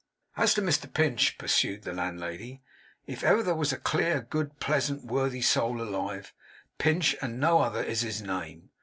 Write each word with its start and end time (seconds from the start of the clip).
'As 0.35 0.55
to 0.55 0.63
Mr 0.63 0.91
Pinch,' 0.91 1.37
pursued 1.37 1.83
the 1.83 1.93
landlady, 1.93 2.63
'if 3.05 3.23
ever 3.23 3.43
there 3.43 3.53
was 3.53 3.71
a 3.71 3.77
dear, 3.77 4.21
good, 4.27 4.59
pleasant, 4.59 5.05
worthy 5.05 5.43
soul 5.43 5.79
alive, 5.79 6.33
Pinch, 6.79 7.15
and 7.21 7.39
no 7.39 7.59
other, 7.59 7.83
is 7.83 8.01
his 8.01 8.19
name. 8.23 8.71